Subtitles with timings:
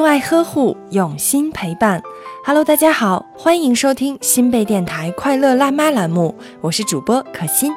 [0.00, 2.02] 用爱呵护，用心陪伴。
[2.42, 7.70] Hello，大家好，欢迎收听新贝电台快乐辣妈栏目，我是主播可心。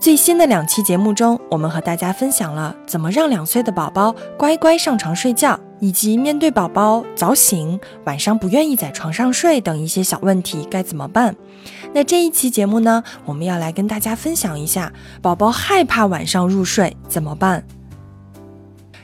[0.00, 11.36] 最新的两期节目中，我们和大家分享了怎么让两岁的宝宝乖乖上床睡觉，以及面对宝宝早醒、晚上不愿意在床上睡等一些小问题该怎么办。
[11.92, 14.90] 那这一期节目呢，我们要来跟大家分享一下，
[15.20, 17.62] 宝宝害怕晚上入睡怎么办。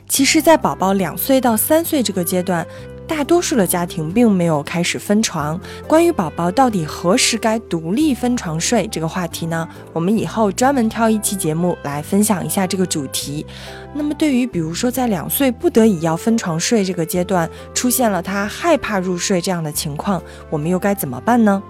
[0.09, 2.65] 其实，在宝宝两岁到三岁这个阶段，
[3.07, 5.57] 大多数的家庭并没有开始分床。
[5.87, 13.45] 关于宝宝到底何时该独立分床睡这个话题呢，我们以后专门挑一期节目来分享一下这个主题。
[13.93, 21.61] 那么，对于比如说在两岁不得已要分床睡这个阶段，出现了他害怕入睡这样的情况，我们又该怎么办呢？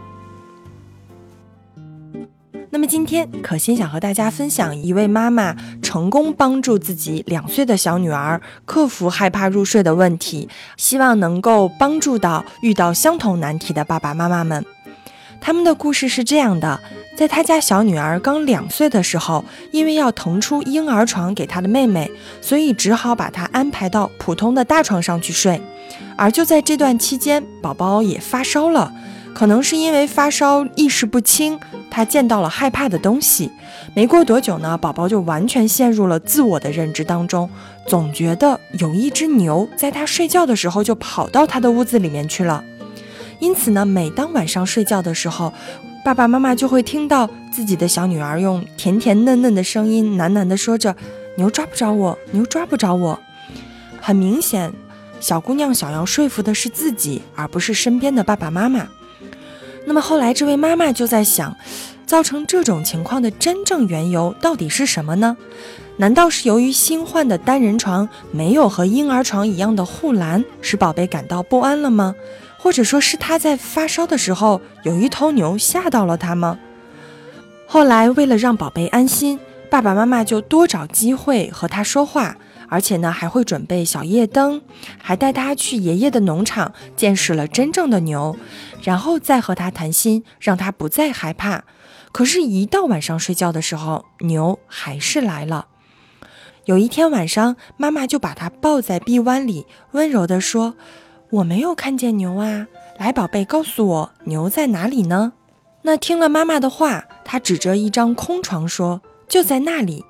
[2.72, 10.48] 那么今天可心想和大家分享一位妈妈成功帮助自己两岁的小女儿克服害怕入睡的问题，
[10.78, 14.64] 希望能够帮助到遇到相同难题的爸爸妈妈们。
[15.42, 16.80] 他们的故事是这样的：
[17.18, 25.60] 在他家小女儿刚两岁的时候，因为要腾出婴儿床给她的妹妹，所以只好把她安排到普通的大床上去睡。
[26.16, 28.94] 而就在这段期间，宝宝也发烧了。
[29.34, 33.50] 可能是因为发烧意识不清，他见到了害怕的东西。
[33.96, 37.50] 没过多久呢，宝宝就完全陷入了自我的认知当中，
[37.88, 42.64] 总觉得有一只牛在他睡觉的时候就跑到他的屋子里面去了。
[43.40, 45.54] 因此呢，每当晚上睡觉的时候，
[46.04, 50.96] 爸爸妈妈就会听到自己的小女儿用甜甜嫩嫩的声音喃喃地说着
[51.38, 53.20] ：“牛抓不着我，牛抓不着我。”
[54.02, 54.74] 很明显，
[55.22, 58.88] 小姑娘想要说服的是自己，而不是身边的爸爸妈妈。
[59.90, 61.58] 那么后来，这位妈妈就在想，
[62.06, 65.36] 造成这种情况的真正缘由到底是什么呢？
[65.98, 72.14] 难道是由于新换的单人床没有和婴儿床一样的护栏，使宝贝感到不安了吗？
[72.60, 76.60] 或者说是他在发烧的时候有一头牛吓到了他吗？
[77.66, 82.38] 后来，为了让宝贝安心，爸爸妈妈就多找机会和他说话。
[82.72, 84.62] 而且呢，还会准备小夜灯，
[85.02, 88.38] 还带他去爷爷的农场见识了真正的牛，
[88.84, 91.64] 然后再和他谈心，让他不再害怕。
[92.12, 95.66] 可是，一到晚上睡觉的时候，牛还是来了。
[96.66, 100.76] 有一天晚上，妈妈就把他抱在臂弯里，温柔地说
[101.32, 102.68] ：“我没有看见牛啊，
[103.00, 105.34] 来，宝贝，告诉我牛在哪里呢？”
[105.82, 110.04] 那听了妈妈的话，他指着一张空床说：“就在那里。”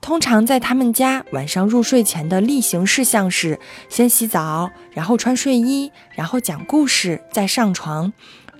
[0.00, 8.12] 通常在他们家晚上入睡前的例行事项是先洗澡，然后穿睡衣，然后讲故事，再上床，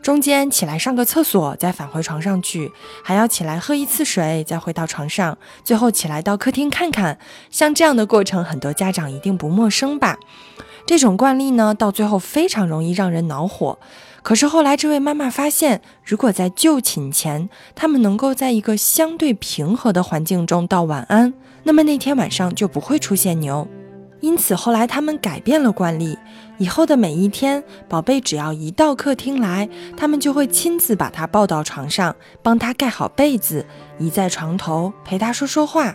[0.03, 2.71] 中间起来上个厕所，再返回床上去，
[3.03, 7.19] 还要起来喝一次水，再回到床上，最后起来到客厅看看。
[7.51, 10.19] 像这样的过程，很多家长一定不陌生吧？
[10.87, 13.79] 这种惯例呢，到最后非常容易让人恼火。
[14.23, 21.33] 可是后来，这位妈妈发现，如果在就寝前，他们能够在一个相对平和的环境中道晚安，
[21.65, 23.67] 那么那天晚上就不会出现牛。
[24.21, 26.19] 因此，后来他们改变了惯例，
[26.59, 29.67] 以后的每一天，宝贝只要一到客厅来，
[29.97, 33.65] 他们就会亲自把他抱到床上，帮他盖好被子，
[33.99, 35.95] 倚在床头陪他说说话。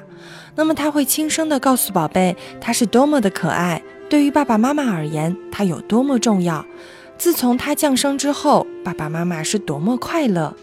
[0.56, 6.66] 那么他会轻声地告诉宝贝，他是多么的可爱，对于爸爸妈妈而言，他有多么重要。
[7.18, 10.56] 自从他降生之后，爸爸妈妈是多么快乐。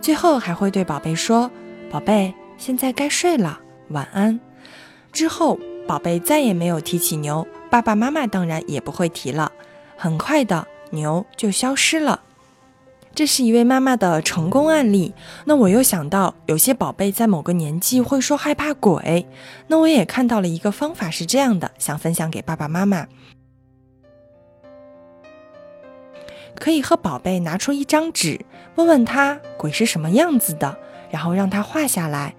[0.00, 1.50] 最后还会对宝贝说
[1.90, 4.38] ：“宝贝，现在该睡了，晚安。”
[5.12, 9.50] 之后，宝贝再也没有提起牛，爸爸妈妈当然也不会提了。
[9.96, 12.20] 很快的，牛就消失了。
[13.14, 15.14] 这是一位妈妈的成功案例。
[15.44, 19.26] 那我又想到，有些宝贝在某个年纪会说害怕鬼。
[19.68, 23.06] 那我也看到了一个方法是这样的，想分享给爸爸妈妈。
[26.58, 28.40] 可以和宝贝拿出一张纸，
[28.76, 30.76] 问问他鬼是什么样子的，
[31.10, 32.34] 然后让他画下来。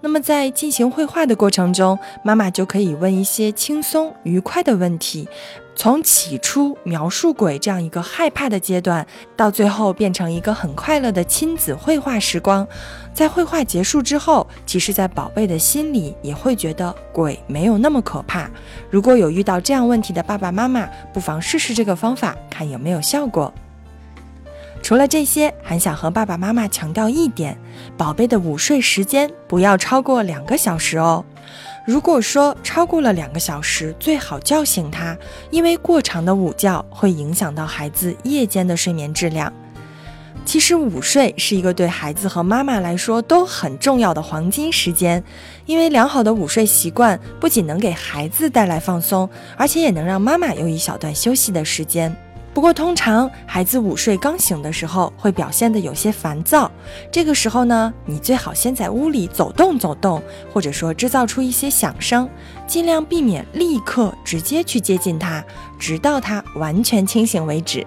[0.00, 5.28] 那么在进行绘画的过程中，妈妈就可以问一些轻松愉快的问题，
[5.74, 9.04] 从起初描述鬼这样一个害怕的阶段，
[9.34, 12.66] 到最后变成一个很快乐的亲子绘画时光。
[13.12, 18.48] 在绘画结束之后，其实，在宝贝的心里也会觉得鬼没有那么可怕。
[18.90, 23.52] 如果有遇到这样问题的爸爸妈妈，不妨试试这个方法，看有没有效果。
[24.86, 27.58] 除了这些，还想和爸爸妈妈强调一点：
[27.96, 31.24] 宝贝的午睡时间不要超过两个小时哦。
[31.84, 35.18] 如果说超过了两个小时，最好叫醒他，
[35.50, 39.52] 因为过长的午觉会影响到孩子夜间的睡眠质量。
[40.44, 45.20] 其实午睡是一个对孩子和妈妈来说都很重要的黄金时间，
[45.64, 52.16] 因为良好的午睡习惯不仅能给孩子带来放松，而且也能让妈妈有一小段休息的时间。
[52.56, 56.70] 不过，通常孩子午睡刚醒的时候会表现得有些烦躁，
[57.12, 60.22] 这个时候呢，你最好先在屋里走动走动，
[60.54, 62.26] 或者说制造出一些响声，
[62.66, 65.44] 尽量避免立刻直接去接近他，
[65.78, 67.86] 直到他完全清醒为止。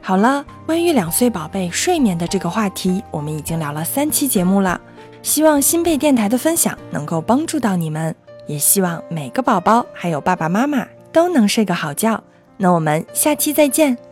[0.00, 4.80] 好了，关于两岁宝贝睡眠的这个话题，我们已经聊了三期节目了。
[5.20, 8.16] 希望新贝电台的分享能够帮助到你们，
[8.46, 12.24] 也希望每个宝宝还有爸爸妈妈都能睡个好觉。
[12.58, 14.07] 那我们下期再见。